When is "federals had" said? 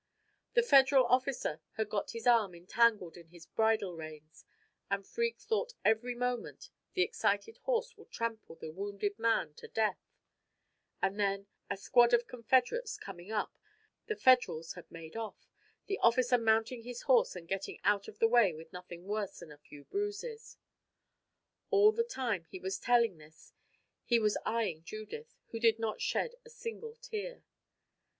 14.15-14.89